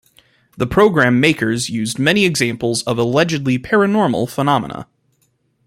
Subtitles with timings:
[0.57, 4.87] The programme makers used many examples of allegedly paranormal phenomena.